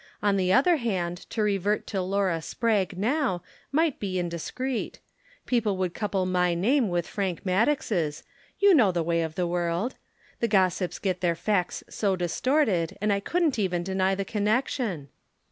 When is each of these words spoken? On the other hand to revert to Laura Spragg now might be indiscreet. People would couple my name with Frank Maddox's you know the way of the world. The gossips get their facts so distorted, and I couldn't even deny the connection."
On 0.23 0.35
the 0.35 0.51
other 0.51 0.77
hand 0.77 1.15
to 1.29 1.43
revert 1.43 1.85
to 1.85 2.01
Laura 2.01 2.41
Spragg 2.41 2.97
now 2.97 3.43
might 3.71 3.99
be 3.99 4.17
indiscreet. 4.17 4.97
People 5.45 5.77
would 5.77 5.93
couple 5.93 6.25
my 6.25 6.55
name 6.55 6.89
with 6.89 7.05
Frank 7.05 7.45
Maddox's 7.45 8.23
you 8.57 8.73
know 8.73 8.91
the 8.91 9.03
way 9.03 9.21
of 9.21 9.35
the 9.35 9.45
world. 9.45 9.93
The 10.39 10.47
gossips 10.47 10.97
get 10.97 11.21
their 11.21 11.35
facts 11.35 11.83
so 11.87 12.15
distorted, 12.15 12.97
and 12.99 13.13
I 13.13 13.19
couldn't 13.19 13.59
even 13.59 13.83
deny 13.83 14.15
the 14.15 14.25
connection." 14.25 15.09